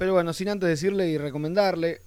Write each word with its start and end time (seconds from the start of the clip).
Pero 0.00 0.14
bueno, 0.14 0.32
sin 0.32 0.48
antes 0.48 0.66
decirle 0.66 1.10
y 1.10 1.18
recomendarle 1.18 2.00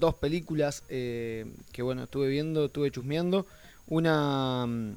dos 0.00 0.16
películas 0.16 0.82
eh, 0.88 1.46
que 1.70 1.80
bueno, 1.80 2.02
estuve 2.02 2.26
viendo, 2.26 2.64
estuve 2.64 2.90
chusmeando. 2.90 3.46
Una, 3.86 4.66
mm, 4.66 4.96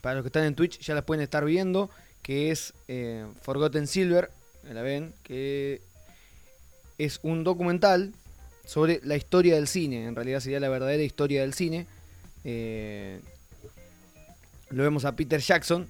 para 0.00 0.16
los 0.16 0.24
que 0.24 0.30
están 0.30 0.42
en 0.42 0.56
Twitch 0.56 0.80
ya 0.80 0.96
las 0.96 1.04
pueden 1.04 1.22
estar 1.22 1.44
viendo, 1.44 1.90
que 2.22 2.50
es 2.50 2.74
eh, 2.88 3.24
Forgotten 3.42 3.86
Silver, 3.86 4.32
la 4.64 4.82
ven, 4.82 5.14
que 5.22 5.80
es 6.98 7.20
un 7.22 7.44
documental 7.44 8.12
sobre 8.66 9.00
la 9.04 9.14
historia 9.14 9.54
del 9.54 9.68
cine, 9.68 10.06
en 10.06 10.16
realidad 10.16 10.40
sería 10.40 10.58
la 10.58 10.68
verdadera 10.68 11.04
historia 11.04 11.42
del 11.42 11.54
cine. 11.54 11.86
Eh, 12.42 13.20
lo 14.70 14.82
vemos 14.82 15.04
a 15.04 15.14
Peter 15.14 15.40
Jackson. 15.40 15.86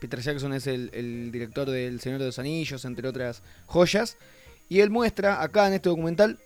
Peter 0.00 0.20
Jackson 0.22 0.54
es 0.54 0.66
el, 0.66 0.88
el 0.94 1.30
director 1.30 1.68
del 1.68 2.00
Señor 2.00 2.18
de 2.18 2.24
los 2.24 2.38
Anillos, 2.38 2.86
entre 2.86 3.06
otras 3.06 3.42
joyas. 3.66 4.16
Y 4.70 4.80
él 4.80 4.88
muestra 4.88 5.42
acá 5.42 5.66
en 5.66 5.74
este 5.74 5.88
documental 5.88 6.38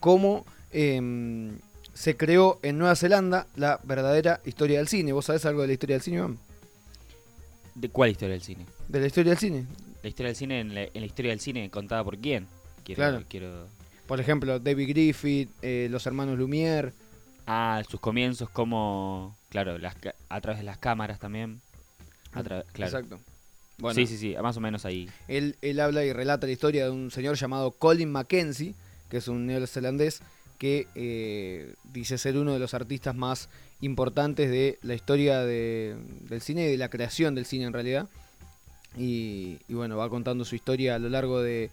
cómo 0.00 0.44
em, 0.72 1.58
se 1.92 2.16
creó 2.16 2.58
en 2.62 2.78
Nueva 2.78 2.96
Zelanda 2.96 3.46
la 3.56 3.78
verdadera 3.84 4.40
historia 4.46 4.78
del 4.78 4.88
cine. 4.88 5.12
¿Vos 5.12 5.26
sabés 5.26 5.44
algo 5.44 5.60
de 5.60 5.66
la 5.68 5.72
historia 5.74 5.96
del 5.96 6.02
cine, 6.02 6.16
Iván? 6.16 6.38
¿De 7.74 7.90
cuál 7.90 8.10
historia 8.10 8.32
del 8.32 8.42
cine? 8.42 8.64
De 8.88 9.00
la 9.00 9.06
historia 9.06 9.30
del 9.30 9.38
cine. 9.38 9.66
La 10.02 10.08
historia 10.08 10.28
del 10.28 10.36
cine 10.36 10.60
en 10.60 10.74
la, 10.74 10.82
en 10.84 10.90
la 10.94 11.04
historia 11.04 11.30
del 11.30 11.40
cine 11.40 11.68
contada 11.70 12.02
por 12.02 12.16
quién? 12.16 12.46
Quiero, 12.84 12.96
Claro. 13.02 13.24
quiero... 13.28 13.68
Por 14.06 14.18
ejemplo, 14.18 14.58
David 14.58 14.88
Griffith, 14.88 15.50
eh, 15.60 15.88
los 15.90 16.06
hermanos 16.06 16.38
Lumière. 16.38 16.92
Ah, 17.46 17.82
sus 17.86 18.00
comienzos, 18.00 18.48
como... 18.48 19.36
Claro, 19.50 19.76
las, 19.76 19.94
a 20.30 20.40
través 20.40 20.60
de 20.60 20.64
las 20.64 20.78
cámaras 20.78 21.18
también. 21.18 21.60
A 22.32 22.42
claro. 22.42 22.64
Exacto. 22.76 23.20
Bueno, 23.78 23.94
Sí, 23.94 24.06
sí, 24.06 24.16
sí, 24.16 24.34
más 24.42 24.56
o 24.56 24.60
menos 24.60 24.84
ahí. 24.84 25.08
Él, 25.28 25.56
él 25.60 25.80
habla 25.80 26.04
y 26.04 26.12
relata 26.12 26.46
la 26.46 26.52
historia 26.52 26.84
de 26.84 26.90
un 26.90 27.10
señor 27.10 27.36
llamado 27.36 27.72
Colin 27.72 28.10
Mackenzie, 28.10 28.74
que 29.10 29.18
es 29.18 29.28
un 29.28 29.46
neozelandés 29.46 30.20
que 30.58 30.86
eh, 30.94 31.74
dice 31.92 32.16
ser 32.16 32.36
uno 32.38 32.54
de 32.54 32.58
los 32.58 32.72
artistas 32.72 33.14
más 33.14 33.48
importantes 33.82 34.50
de 34.50 34.78
la 34.82 34.94
historia 34.94 35.40
de- 35.40 35.96
del 36.28 36.40
cine 36.40 36.66
y 36.66 36.70
de 36.70 36.78
la 36.78 36.88
creación 36.88 37.34
del 37.34 37.44
cine 37.44 37.64
en 37.66 37.74
realidad. 37.74 38.08
Y, 38.96 39.58
y 39.68 39.74
bueno, 39.74 39.98
va 39.98 40.08
contando 40.08 40.46
su 40.46 40.54
historia 40.54 40.94
a 40.94 40.98
lo 40.98 41.10
largo 41.10 41.42
de, 41.42 41.70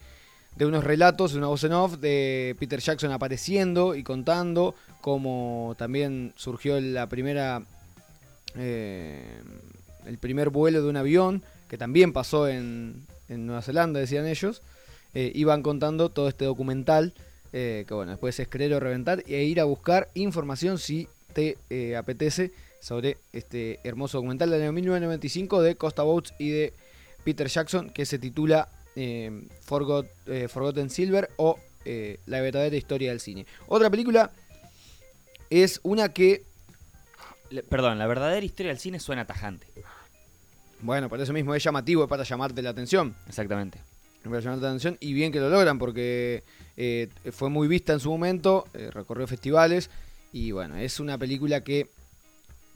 de 0.58 0.66
unos 0.66 0.84
relatos, 0.84 1.34
una 1.36 1.48
voz 1.48 1.64
en 1.64 1.72
off 1.72 1.94
de 2.00 2.58
Peter 2.60 2.82
Jackson 2.82 3.14
apareciendo 3.14 3.96
y 3.96 4.04
contando 4.04 4.76
cómo 5.00 5.74
también 5.78 6.34
surgió 6.36 6.80
la 6.82 7.08
primera 7.08 7.62
eh, 8.58 9.24
el 10.06 10.18
primer 10.18 10.50
vuelo 10.50 10.84
de 10.84 10.90
un 10.90 10.98
avión 10.98 11.42
que 11.68 11.78
también 11.78 12.14
pasó 12.14 12.48
en, 12.48 13.06
en 13.30 13.46
Nueva 13.46 13.62
Zelanda, 13.62 14.00
decían 14.00 14.28
ellos. 14.28 14.62
Eh, 15.16 15.32
iban 15.36 15.62
contando 15.62 16.10
todo 16.10 16.28
este 16.28 16.46
documental 16.46 17.14
eh, 17.52 17.86
que 17.88 17.94
bueno, 17.94 18.12
después 18.14 18.40
es 18.40 18.48
creer 18.48 18.74
o 18.74 18.80
reventar 18.80 19.24
e 19.28 19.44
ir 19.44 19.60
a 19.60 19.64
buscar 19.66 20.10
información 20.16 20.80
si 20.80 21.08
te 21.34 21.58
eh, 21.70 21.96
apetece 21.96 22.52
sobre 22.82 23.18
este 23.32 23.80
hermoso 23.84 24.18
documental 24.18 24.50
del 24.50 24.64
año 24.64 24.72
1995 24.72 25.62
de 25.62 25.76
Costa 25.76 26.02
Boats 26.02 26.34
y 26.40 26.50
de 26.50 26.74
Peter 27.24 27.48
Jackson 27.48 27.92
que 27.92 28.08
se 28.08 28.18
titula 28.18 28.70
eh, 28.96 29.48
Forgot- 29.68 30.08
Forgotten 30.50 30.90
Silver 30.90 31.30
o 31.38 31.60
La 32.26 32.42
verdadera 32.42 32.76
historia 32.76 33.12
del 33.12 33.20
cine. 33.20 33.46
Otra 33.68 33.90
película 33.92 34.32
es 35.52 35.80
una 35.84 36.10
que, 36.10 36.44
perdón, 37.70 38.00
la 38.00 38.08
verdadera 38.08 38.44
historia 38.46 38.72
del 38.72 38.80
cine 38.80 39.00
suena 39.00 39.26
tajante. 39.26 39.68
Bueno, 40.84 41.10
por 41.10 41.20
eso 41.20 41.34
mismo 41.34 41.56
es 41.56 41.64
llamativo, 41.64 42.04
es 42.04 42.10
para 42.10 42.24
llamarte 42.24 42.62
la 42.62 42.70
atención. 42.72 43.16
Exactamente. 43.28 43.80
para 44.24 44.40
llamarte 44.40 44.62
la 44.64 44.70
atención 44.70 44.98
y 45.00 45.14
bien 45.14 45.32
que 45.32 45.40
lo 45.40 45.50
logran 45.50 45.80
porque 45.80 46.44
eh, 46.78 47.10
fue 47.32 47.50
muy 47.50 47.68
vista 47.68 47.94
en 47.94 48.00
su 48.00 48.10
momento, 48.12 48.66
eh, 48.74 48.90
recorrió 48.92 49.26
festivales 49.28 49.90
y 50.32 50.52
bueno, 50.52 50.78
es 50.78 51.00
una 51.00 51.18
película 51.18 51.62
que 51.64 51.88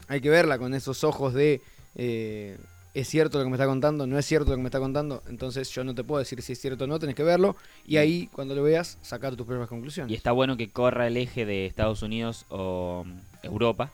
hay 0.08 0.22
que 0.22 0.30
verla 0.30 0.58
con 0.58 0.74
esos 0.74 1.04
ojos 1.04 1.34
de 1.34 1.62
eh, 1.96 2.58
es 2.94 3.08
cierto 3.10 3.38
lo 3.38 3.44
que 3.44 3.50
me 3.50 3.56
está 3.56 3.66
contando, 3.68 4.08
no 4.08 4.18
es 4.18 4.26
cierto 4.26 4.52
lo 4.52 4.56
que 4.58 4.62
me 4.64 4.70
está 4.70 4.80
contando, 4.80 5.22
entonces 5.28 5.70
yo 5.70 5.84
no 5.84 5.94
te 5.94 6.04
puedo 6.04 6.20
decir 6.20 6.42
si 6.42 6.54
es 6.54 6.60
cierto 6.60 6.86
o 6.86 6.88
no, 6.88 6.98
tenés 7.00 7.16
que 7.16 7.24
verlo 7.24 7.56
y 7.86 7.98
ahí 7.98 8.28
cuando 8.32 8.56
lo 8.56 8.64
veas 8.64 8.98
sacar 9.02 9.36
tus 9.36 9.46
propias 9.46 9.68
conclusiones. 9.70 10.12
Y 10.12 10.16
está 10.16 10.32
bueno 10.32 10.58
que 10.58 10.70
corra 10.70 11.08
el 11.08 11.18
eje 11.18 11.46
de 11.46 11.66
Estados 11.68 12.02
Unidos 12.02 12.46
o 12.50 13.06
Europa, 13.44 13.92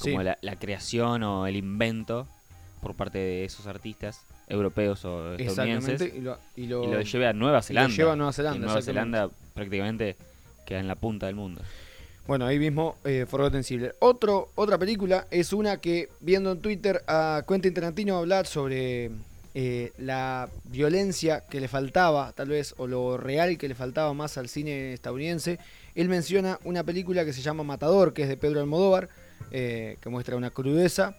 como 0.00 0.18
Sí. 0.18 0.24
la, 0.24 0.38
la 0.40 0.56
creación 0.58 1.22
o 1.22 1.46
el 1.46 1.56
invento 1.56 2.26
por 2.86 2.94
parte 2.94 3.18
de 3.18 3.44
esos 3.44 3.66
artistas 3.66 4.20
europeos 4.48 5.04
o 5.04 5.34
estadounidenses. 5.34 6.14
Y 6.14 6.20
lo, 6.20 6.38
y 6.54 6.66
lo- 6.66 6.84
Y 6.84 6.86
lo 6.92 7.00
lleve 7.00 7.26
a 7.26 7.32
Nueva 7.32 7.60
Zelanda. 7.62 7.92
lleva 7.96 8.12
a 8.12 8.16
Nueva 8.16 8.32
Zelanda, 8.32 8.58
Y 8.58 8.60
Nueva. 8.60 8.80
Zelanda 8.82 9.28
prácticamente 9.54 10.16
queda 10.64 10.78
en 10.78 10.86
la 10.86 10.94
punta 10.94 11.26
del 11.26 11.34
mundo. 11.34 11.62
Bueno, 12.28 12.46
ahí 12.46 12.58
mismo 12.60 12.96
eh, 13.04 13.26
Forgotten. 13.28 13.62
Otro, 13.98 14.50
otra 14.54 14.78
película 14.78 15.26
es 15.32 15.52
una 15.52 15.78
que 15.78 16.08
viendo 16.20 16.52
en 16.52 16.60
Twitter 16.60 17.02
a 17.08 17.42
Quentin 17.48 17.74
Tarantino 17.74 18.16
hablar 18.18 18.46
sobre 18.46 19.10
eh, 19.54 19.92
la 19.98 20.48
violencia 20.64 21.42
que 21.48 21.60
le 21.60 21.66
faltaba, 21.68 22.32
tal 22.32 22.48
vez, 22.48 22.74
o 22.78 22.86
lo 22.86 23.16
real 23.16 23.58
que 23.58 23.68
le 23.68 23.74
faltaba 23.74 24.12
más 24.14 24.38
al 24.38 24.48
cine 24.48 24.92
estadounidense. 24.92 25.58
Él 25.96 26.08
menciona 26.08 26.58
una 26.64 26.84
película 26.84 27.24
que 27.24 27.32
se 27.32 27.42
llama 27.42 27.62
Matador, 27.64 28.12
que 28.12 28.22
es 28.22 28.28
de 28.28 28.36
Pedro 28.36 28.60
Almodóvar, 28.60 29.08
eh, 29.50 29.96
que 30.00 30.08
muestra 30.08 30.36
una 30.36 30.50
crudeza. 30.50 31.16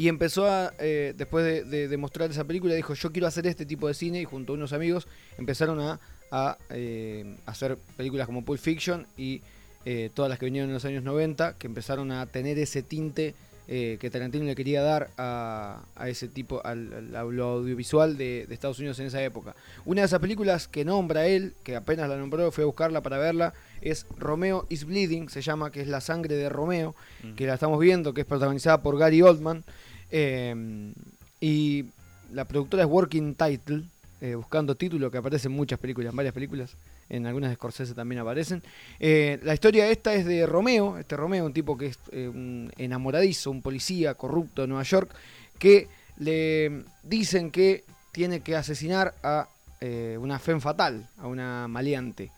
Y 0.00 0.08
empezó 0.08 0.46
a, 0.46 0.72
eh, 0.78 1.12
después 1.14 1.44
de, 1.44 1.86
de- 1.88 1.96
mostrar 1.98 2.30
esa 2.30 2.44
película, 2.44 2.72
dijo, 2.72 2.94
yo 2.94 3.12
quiero 3.12 3.26
hacer 3.26 3.46
este 3.46 3.66
tipo 3.66 3.86
de 3.86 3.92
cine 3.92 4.22
y 4.22 4.24
junto 4.24 4.54
a 4.54 4.56
unos 4.56 4.72
amigos 4.72 5.06
empezaron 5.36 5.78
a, 5.78 6.00
a, 6.30 6.56
eh, 6.70 7.36
hacer 7.44 7.76
películas 7.98 8.24
como 8.26 8.42
Pulp 8.42 8.58
Fiction 8.58 9.06
y 9.18 9.42
eh, 9.84 10.08
todas 10.14 10.30
las 10.30 10.38
que 10.38 10.46
vinieron 10.46 10.70
en 10.70 10.74
los 10.74 10.86
años 10.86 11.04
90, 11.04 11.58
que 11.58 11.66
empezaron 11.66 12.12
a 12.12 12.24
tener 12.24 12.58
ese 12.58 12.82
tinte 12.82 13.34
eh, 13.72 13.96
que 14.00 14.10
Tarantino 14.10 14.44
le 14.44 14.54
quería 14.56 14.82
dar 14.82 15.10
a, 15.16 15.80
a 15.94 16.08
ese 16.08 16.26
tipo, 16.28 16.60
al, 16.64 17.12
lo 17.12 17.44
audiovisual 17.44 18.16
de, 18.18 18.44
de 18.46 18.52
Estados 18.52 18.80
Unidos 18.80 18.98
en 18.98 19.06
esa 19.06 19.22
época. 19.22 19.54
Una 19.86 20.02
de 20.02 20.06
esas 20.06 20.20
películas 20.20 20.66
que 20.66 20.84
nombra 20.84 21.26
él, 21.28 21.54
que 21.62 21.76
apenas 21.76 22.08
la 22.08 22.16
nombró, 22.16 22.50
fui 22.50 22.62
a 22.62 22.66
buscarla 22.66 23.00
para 23.00 23.16
verla, 23.16 23.54
es 23.80 24.06
Romeo 24.18 24.66
is 24.68 24.84
Bleeding, 24.84 25.28
se 25.28 25.40
llama, 25.40 25.70
que 25.70 25.80
es 25.80 25.88
la 25.88 26.00
sangre 26.00 26.34
de 26.34 26.48
Romeo, 26.48 26.94
que 27.36 27.46
la 27.46 27.54
estamos 27.54 27.78
viendo, 27.78 28.12
que 28.12 28.22
es 28.22 28.26
protagonizada 28.26 28.82
por 28.82 28.98
Gary 28.98 29.22
Oldman. 29.22 29.62
eh, 30.10 30.92
y 31.40 31.86
la 32.32 32.44
productora 32.44 32.82
es 32.82 32.88
Working 32.88 33.34
Title, 33.34 33.84
eh, 34.20 34.34
buscando 34.34 34.74
título, 34.74 35.10
que 35.10 35.18
aparece 35.18 35.48
en 35.48 35.54
muchas 35.54 35.78
películas, 35.78 36.10
en 36.10 36.16
varias 36.16 36.34
películas, 36.34 36.76
en 37.10 37.26
algunas 37.26 37.50
de 37.50 37.94
también 37.94 38.20
aparecen. 38.20 38.62
Eh, 38.98 39.38
la 39.42 39.52
historia 39.52 39.88
esta 39.88 40.14
es 40.14 40.24
de 40.24 40.46
Romeo, 40.46 40.96
este 40.96 41.16
Romeo, 41.16 41.44
un 41.44 41.52
tipo 41.52 41.76
que 41.76 41.86
es 41.86 41.98
eh, 42.12 42.28
un 42.28 42.72
enamoradizo, 42.78 43.50
un 43.50 43.60
policía 43.60 44.14
corrupto 44.14 44.62
de 44.62 44.68
Nueva 44.68 44.84
York, 44.84 45.10
que 45.58 45.88
le 46.18 46.84
dicen 47.02 47.50
que 47.50 47.84
tiene 48.12 48.40
que 48.40 48.56
asesinar 48.56 49.14
a 49.22 49.48
eh, 49.80 50.16
una 50.20 50.38
femme 50.38 50.60
fatal, 50.60 51.08
a 51.18 51.26
una 51.26 51.68
maleante, 51.68 52.30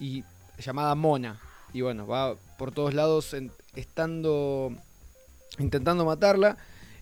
y 0.00 0.24
llamada 0.58 0.94
Mona. 0.94 1.38
Y 1.72 1.82
bueno, 1.82 2.06
va 2.06 2.34
por 2.58 2.72
todos 2.72 2.94
lados 2.94 3.36
estando 3.76 4.72
intentando 5.58 6.04
matarla, 6.04 6.56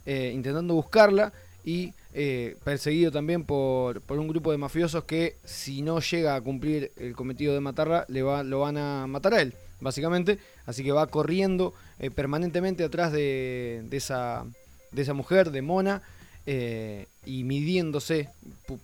intentando 0.04 0.74
buscarla 0.74 1.32
y 1.64 1.94
eh, 2.20 2.56
perseguido 2.64 3.12
también 3.12 3.44
por, 3.44 4.00
por 4.00 4.18
un 4.18 4.26
grupo 4.26 4.50
de 4.50 4.58
mafiosos 4.58 5.04
que 5.04 5.36
si 5.44 5.82
no 5.82 6.00
llega 6.00 6.34
a 6.34 6.40
cumplir 6.40 6.90
el 6.96 7.14
cometido 7.14 7.54
de 7.54 7.60
matarla, 7.60 8.06
le 8.08 8.22
va, 8.22 8.42
lo 8.42 8.58
van 8.58 8.76
a 8.76 9.06
matar 9.06 9.34
a 9.34 9.40
él, 9.40 9.54
básicamente. 9.78 10.40
Así 10.66 10.82
que 10.82 10.90
va 10.90 11.06
corriendo 11.06 11.74
eh, 12.00 12.10
permanentemente 12.10 12.82
atrás 12.82 13.12
de, 13.12 13.84
de 13.88 13.96
esa, 13.96 14.44
de 14.90 15.02
esa 15.02 15.14
mujer, 15.14 15.52
de 15.52 15.62
Mona, 15.62 16.02
eh, 16.44 17.06
y 17.24 17.44
midiéndose 17.44 18.28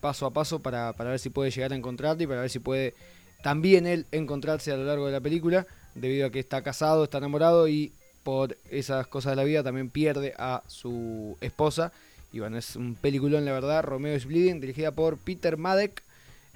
paso 0.00 0.26
a 0.26 0.30
paso 0.30 0.60
para, 0.60 0.92
para 0.92 1.10
ver 1.10 1.18
si 1.18 1.28
puede 1.30 1.50
llegar 1.50 1.72
a 1.72 1.76
encontrarla 1.76 2.22
y 2.22 2.26
para 2.28 2.42
ver 2.42 2.50
si 2.50 2.60
puede 2.60 2.94
también 3.42 3.88
él 3.88 4.06
encontrarse 4.12 4.70
a 4.70 4.76
lo 4.76 4.84
largo 4.84 5.06
de 5.06 5.12
la 5.12 5.20
película, 5.20 5.66
debido 5.96 6.28
a 6.28 6.30
que 6.30 6.38
está 6.38 6.62
casado, 6.62 7.02
está 7.02 7.18
enamorado 7.18 7.66
y 7.66 7.92
por 8.22 8.56
esas 8.70 9.08
cosas 9.08 9.32
de 9.32 9.36
la 9.36 9.44
vida 9.44 9.64
también 9.64 9.90
pierde 9.90 10.34
a 10.38 10.62
su 10.68 11.36
esposa. 11.40 11.92
Y 12.34 12.40
bueno, 12.40 12.58
es 12.58 12.74
un 12.74 12.96
peliculón, 12.96 13.44
la 13.44 13.52
verdad. 13.52 13.84
Romeo 13.84 14.16
is 14.16 14.26
Bleeding, 14.26 14.60
dirigida 14.60 14.90
por 14.90 15.18
Peter 15.18 15.56
Madek. 15.56 16.02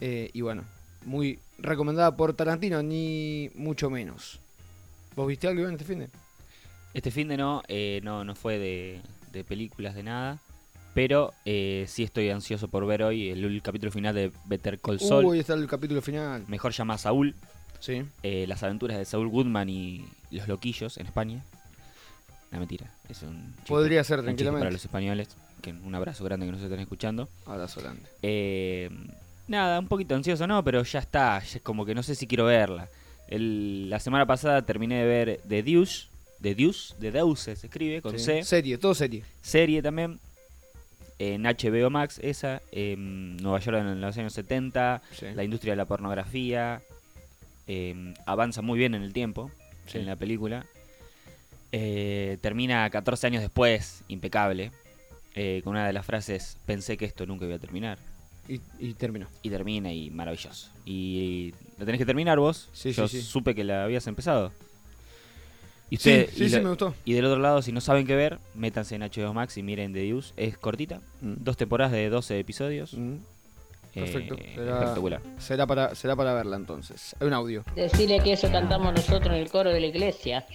eh, 0.00 0.28
y 0.32 0.40
bueno, 0.40 0.64
muy 1.06 1.38
recomendada 1.58 2.16
por 2.16 2.34
Tarantino, 2.34 2.82
ni 2.82 3.48
mucho 3.54 3.88
menos. 3.88 4.40
¿Vos 5.14 5.28
viste 5.28 5.46
algo 5.46 5.60
Iván, 5.60 5.74
este 5.74 5.84
fin 5.84 6.00
de? 6.00 6.08
Este 6.94 7.12
fin 7.12 7.28
de 7.28 7.36
no, 7.36 7.62
eh, 7.68 8.00
no, 8.02 8.24
no 8.24 8.34
fue 8.34 8.58
de, 8.58 9.00
de 9.30 9.44
películas 9.44 9.94
de 9.94 10.02
nada. 10.02 10.38
Pero 10.94 11.32
eh, 11.44 11.84
sí 11.86 12.02
estoy 12.02 12.28
ansioso 12.30 12.66
por 12.66 12.84
ver 12.84 13.04
hoy 13.04 13.28
el, 13.30 13.44
el 13.44 13.62
capítulo 13.62 13.92
final 13.92 14.16
de 14.16 14.32
Better 14.46 14.80
Call 14.80 14.98
Saul. 14.98 15.26
Uy, 15.26 15.38
está 15.38 15.54
el 15.54 15.68
capítulo 15.68 16.02
final. 16.02 16.44
Mejor 16.48 16.72
llama 16.72 16.98
Saúl. 16.98 17.36
Sí. 17.78 18.02
eh, 18.24 18.46
las 18.48 18.64
aventuras 18.64 18.98
de 18.98 19.04
Saúl 19.04 19.28
Goodman 19.28 19.68
y 19.68 20.04
los 20.32 20.48
loquillos 20.48 20.98
en 20.98 21.06
España. 21.06 21.44
No, 22.50 22.58
mentira. 22.58 22.90
Es 23.08 23.22
un 23.22 23.52
chiste- 23.56 23.68
Podría 23.68 24.02
ser, 24.04 24.22
tranquilamente. 24.22 24.60
Para 24.64 24.70
los 24.72 24.84
españoles. 24.84 25.28
Que 25.62 25.72
un 25.72 25.94
abrazo 25.94 26.24
grande 26.24 26.46
que 26.46 26.52
nos 26.52 26.62
estén 26.62 26.80
escuchando. 26.80 27.28
Abrazo 27.46 27.80
grande. 27.80 28.02
Eh, 28.22 28.90
Nada, 29.48 29.78
un 29.78 29.88
poquito 29.88 30.14
ansioso, 30.14 30.46
no, 30.46 30.62
pero 30.62 30.82
ya 30.82 30.98
está. 30.98 31.38
Ya 31.40 31.56
es 31.56 31.62
como 31.62 31.86
que 31.86 31.94
no 31.94 32.02
sé 32.02 32.14
si 32.14 32.26
quiero 32.26 32.44
verla. 32.44 32.88
El- 33.28 33.88
la 33.88 33.98
semana 33.98 34.26
pasada 34.26 34.60
terminé 34.62 34.96
de 35.00 35.06
ver 35.06 35.40
The 35.48 35.62
Deuce. 35.62 36.08
The 36.42 36.54
Deuce, 36.54 36.94
The 37.00 37.10
Deuce 37.10 37.56
se 37.56 37.66
escribe 37.66 38.00
con 38.02 38.18
Sí. 38.18 38.24
C. 38.24 38.42
Serie, 38.44 38.76
todo 38.78 38.94
serie. 38.94 39.24
Serie 39.42 39.82
también. 39.82 40.20
En 41.18 41.46
HBO 41.46 41.90
Max, 41.90 42.20
esa. 42.22 42.62
En 42.70 43.38
Nueva 43.38 43.58
York 43.58 43.78
en 43.78 44.00
los 44.00 44.16
años 44.18 44.32
70. 44.34 45.02
Sí. 45.18 45.26
La 45.34 45.42
industria 45.44 45.72
de 45.72 45.76
la 45.78 45.86
pornografía. 45.86 46.80
eh, 47.70 48.14
avanza 48.24 48.62
muy 48.62 48.78
bien 48.78 48.94
en 48.94 49.02
el 49.02 49.12
tiempo. 49.12 49.50
Sí. 49.86 49.98
En 49.98 50.06
la 50.06 50.16
película. 50.16 50.64
Eh, 51.72 52.38
termina 52.40 52.88
14 52.90 53.26
años 53.26 53.42
después, 53.42 54.02
impecable. 54.08 54.70
eh, 55.34 55.60
con 55.62 55.72
una 55.72 55.86
de 55.86 55.92
las 55.92 56.04
frases: 56.06 56.56
Pensé 56.66 56.96
que 56.96 57.04
esto 57.04 57.26
nunca 57.26 57.44
iba 57.44 57.56
a 57.56 57.58
terminar. 57.58 57.98
Y, 58.48 58.60
y 58.78 58.94
terminó. 58.94 59.26
Y 59.42 59.50
termina 59.50 59.92
y 59.92 60.10
maravilloso. 60.10 60.70
Y 60.86 61.52
la 61.78 61.84
tenés 61.84 61.98
que 61.98 62.06
terminar 62.06 62.38
vos. 62.38 62.68
Sí, 62.72 62.92
Yo 62.92 63.06
sí, 63.06 63.20
sí. 63.20 63.26
supe 63.26 63.54
que 63.54 63.62
la 63.62 63.84
habías 63.84 64.06
empezado. 64.06 64.52
Y, 65.90 65.96
Sí, 65.98 66.10
usted- 66.10 66.30
sí, 66.34 66.44
y 66.44 66.48
sí, 66.48 66.56
lo- 66.56 66.62
me 66.62 66.68
gustó. 66.70 66.94
y 67.04 67.12
del 67.14 67.24
otro 67.26 67.40
lado, 67.40 67.62
si 67.62 67.72
no 67.72 67.80
saben 67.80 68.06
qué 68.06 68.14
ver, 68.16 68.38
métanse 68.54 68.94
en 68.94 69.02
HBO 69.02 69.32
Max 69.34 69.56
y 69.58 69.62
miren 69.62 69.92
The 69.92 70.00
Deuce. 70.00 70.32
Es 70.36 70.56
cortita. 70.58 71.00
Mm. 71.20 71.34
Dos 71.38 71.56
temporadas 71.56 71.92
de 71.92 72.08
12 72.10 72.38
episodios. 72.38 72.94
Mm, 72.94 73.16
Eh, 73.94 74.00
Perfecto. 74.02 74.36
Será- 74.54 74.78
espectacular. 74.80 75.20
Será 75.38 75.66
para, 75.66 75.94
será 75.94 76.14
para 76.14 76.34
verla 76.34 76.56
entonces. 76.56 77.16
Hay 77.20 77.26
un 77.26 77.32
audio. 77.32 77.64
Decirle 77.74 78.20
que 78.22 78.32
eso 78.34 78.50
cantamos 78.52 78.92
nosotros 78.94 79.26
en 79.28 79.40
el 79.40 79.48
coro 79.50 79.70
de 79.70 79.80
la 79.80 79.86
iglesia. 79.86 80.46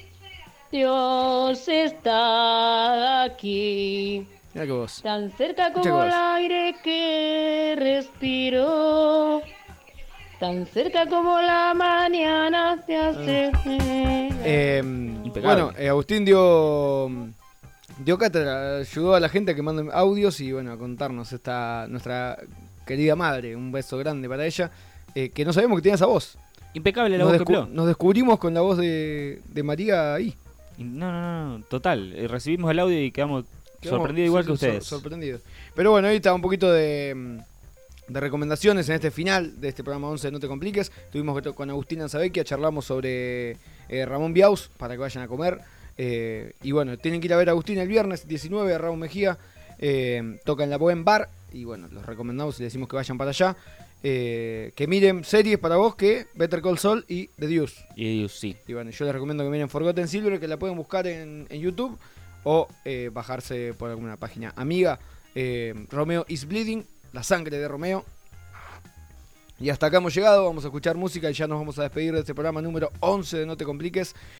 Dios 0.77 1.67
está 1.67 3.23
aquí, 3.25 4.25
Mira 4.55 4.65
que 4.65 4.71
vos. 4.71 5.01
tan 5.03 5.29
cerca 5.37 5.71
como 5.71 5.83
que 5.83 5.89
el 6.07 6.11
aire 6.11 6.75
que 6.83 7.75
respiro, 7.77 9.43
tan 10.39 10.65
cerca 10.65 11.05
como 11.05 11.39
la 11.39 11.75
mañana 11.75 12.81
se 12.87 12.97
hace. 12.97 13.51
Eh, 13.65 14.81
Impecable. 14.83 15.41
bueno, 15.63 15.77
eh, 15.77 15.89
Agustín 15.89 16.25
dio, 16.25 17.07
dio 18.03 18.17
cátedra, 18.17 18.77
ayudó 18.77 19.13
a 19.13 19.19
la 19.19 19.29
gente 19.29 19.51
a 19.51 19.55
que 19.55 19.61
manden 19.61 19.91
audios 19.93 20.39
y 20.39 20.53
bueno, 20.53 20.71
a 20.71 20.77
contarnos 20.79 21.31
esta 21.33 21.85
nuestra 21.87 22.39
querida 22.87 23.15
madre. 23.15 23.55
Un 23.55 23.71
beso 23.71 23.95
grande 23.99 24.27
para 24.27 24.43
ella. 24.47 24.71
eh, 25.13 25.29
que 25.29 25.45
no 25.45 25.53
sabíamos 25.53 25.77
que 25.77 25.83
tenía 25.83 25.95
esa 25.95 26.07
voz. 26.07 26.35
Impecable 26.73 27.15
la 27.19 27.25
Nos, 27.25 27.37
voz 27.37 27.45
que 27.45 27.71
nos 27.71 27.85
descubrimos 27.85 28.39
con 28.39 28.55
la 28.55 28.61
voz 28.61 28.79
de, 28.79 29.39
de 29.47 29.61
María 29.61 30.15
ahí. 30.15 30.33
No, 30.77 31.11
no, 31.11 31.57
no, 31.57 31.63
total. 31.65 32.13
Eh, 32.15 32.27
recibimos 32.27 32.71
el 32.71 32.79
audio 32.79 33.01
y 33.01 33.11
quedamos, 33.11 33.45
Quedamos- 33.79 33.99
sorprendidos 33.99 34.27
igual 34.27 34.43
sí, 34.43 34.51
que 34.51 34.57
sor- 34.57 34.67
ustedes. 34.69 34.83
sorprendidos. 34.85 35.41
Pero 35.75 35.91
bueno, 35.91 36.07
ahí 36.07 36.17
está 36.17 36.33
un 36.33 36.41
poquito 36.41 36.71
de, 36.71 37.13
mm, 37.15 38.11
de 38.13 38.19
recomendaciones 38.19 38.89
en 38.89 38.95
este 38.95 39.11
final 39.11 39.59
de 39.61 39.69
este 39.69 39.83
programa 39.83 40.09
11 40.09 40.27
de 40.27 40.31
No 40.31 40.39
Te 40.39 40.47
Compliques. 40.47 40.91
Tuvimos 41.11 41.41
con 41.53 41.69
Agustín 41.69 42.01
Anzavecchia, 42.01 42.43
charlamos 42.43 42.85
sobre 42.85 43.57
eh, 43.89 44.05
Ramón 44.05 44.33
Biaus 44.33 44.69
para 44.77 44.93
que 44.95 44.99
vayan 44.99 45.23
a 45.23 45.27
comer. 45.27 45.59
Eh, 45.97 46.53
y 46.63 46.71
bueno, 46.71 46.97
tienen 46.97 47.21
que 47.21 47.27
ir 47.27 47.33
a 47.33 47.37
ver 47.37 47.49
a 47.49 47.51
Agustín 47.51 47.77
el 47.77 47.87
viernes 47.87 48.27
19 48.27 48.73
a 48.73 48.77
Raúl 48.77 48.97
Mejía. 48.97 49.37
Eh, 49.79 50.39
toca 50.45 50.63
en 50.63 50.69
la 50.69 50.77
Buen 50.77 51.03
Bar. 51.03 51.29
Y 51.51 51.65
bueno, 51.65 51.87
los 51.91 52.05
recomendamos 52.05 52.59
y 52.59 52.63
les 52.63 52.71
decimos 52.71 52.89
que 52.89 52.95
vayan 52.95 53.17
para 53.17 53.29
allá. 53.29 53.55
Eh, 54.05 54.73
que 54.75 54.85
miren 54.85 55.23
series 55.23 55.57
para 55.57 55.77
vos 55.77 55.95
que 55.95 56.27
Better 56.35 56.61
Call 56.61 56.77
Saul 56.77 57.05
y 57.07 57.27
The 57.27 57.47
Deuce. 57.47 57.85
Y 57.95 58.19
Deuce, 58.19 58.37
sí. 58.37 58.57
Y 58.67 58.73
bueno, 58.73 58.91
yo 58.91 59.05
les 59.05 59.13
recomiendo 59.13 59.45
que 59.45 59.49
miren 59.49 59.69
Forgotten 59.69 60.09
Silver, 60.09 60.39
que 60.41 60.47
la 60.47 60.59
pueden 60.59 60.75
buscar 60.75 61.07
en, 61.07 61.47
en 61.49 61.61
YouTube 61.61 61.97
o 62.43 62.67
eh, 62.83 63.09
bajarse 63.13 63.73
por 63.73 63.89
alguna 63.89 64.17
página 64.17 64.53
amiga. 64.55 64.99
Eh, 65.35 65.73
Romeo 65.89 66.25
is 66.27 66.45
Bleeding, 66.45 66.85
la 67.13 67.23
sangre 67.23 67.57
de 67.57 67.67
Romeo. 67.67 68.05
Y 69.59 69.69
hasta 69.69 69.85
acá 69.85 69.97
hemos 69.97 70.13
llegado, 70.13 70.43
vamos 70.43 70.65
a 70.65 70.67
escuchar 70.67 70.97
música 70.97 71.29
y 71.29 71.33
ya 71.33 71.47
nos 71.47 71.59
vamos 71.59 71.79
a 71.79 71.83
despedir 71.83 72.13
de 72.13 72.19
este 72.19 72.33
programa 72.33 72.61
número 72.61 72.91
11 72.99 73.37
de 73.37 73.45
No 73.45 73.55
Te 73.55 73.63
Compliques. 73.63 74.13